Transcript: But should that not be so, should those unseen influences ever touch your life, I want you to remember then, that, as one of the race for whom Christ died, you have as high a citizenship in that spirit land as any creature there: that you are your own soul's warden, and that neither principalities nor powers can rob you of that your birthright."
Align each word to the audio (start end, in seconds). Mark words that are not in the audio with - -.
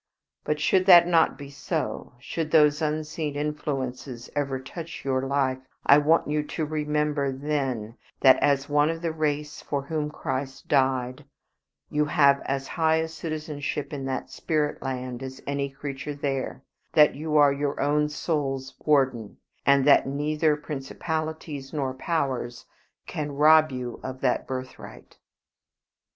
But 0.43 0.59
should 0.59 0.87
that 0.87 1.05
not 1.07 1.37
be 1.37 1.51
so, 1.51 2.13
should 2.17 2.49
those 2.49 2.81
unseen 2.81 3.35
influences 3.35 4.31
ever 4.35 4.59
touch 4.59 5.05
your 5.05 5.21
life, 5.21 5.59
I 5.85 5.99
want 5.99 6.27
you 6.27 6.41
to 6.41 6.65
remember 6.65 7.31
then, 7.31 7.97
that, 8.21 8.37
as 8.37 8.67
one 8.67 8.89
of 8.89 9.03
the 9.03 9.11
race 9.11 9.61
for 9.61 9.83
whom 9.83 10.09
Christ 10.09 10.67
died, 10.67 11.23
you 11.91 12.05
have 12.05 12.41
as 12.45 12.67
high 12.67 12.95
a 12.95 13.07
citizenship 13.07 13.93
in 13.93 14.05
that 14.05 14.31
spirit 14.31 14.81
land 14.81 15.21
as 15.21 15.39
any 15.45 15.69
creature 15.69 16.15
there: 16.15 16.63
that 16.93 17.13
you 17.13 17.37
are 17.37 17.53
your 17.53 17.79
own 17.79 18.09
soul's 18.09 18.73
warden, 18.83 19.37
and 19.67 19.85
that 19.85 20.07
neither 20.07 20.55
principalities 20.55 21.73
nor 21.73 21.93
powers 21.93 22.65
can 23.05 23.33
rob 23.33 23.71
you 23.71 23.99
of 24.01 24.21
that 24.21 24.39
your 24.49 24.63
birthright." 24.63 25.19